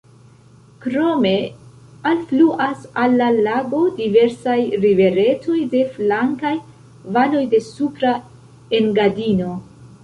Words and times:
Krome 0.85 1.33
alfluas 2.11 2.87
al 3.03 3.13
la 3.19 3.27
lago 3.49 3.83
diversaj 4.01 4.57
riveretoj 4.87 5.59
de 5.75 5.85
flankaj 5.99 6.57
valoj 7.21 7.45
de 7.55 7.63
Supra 7.71 8.17
Engadino. 8.83 9.55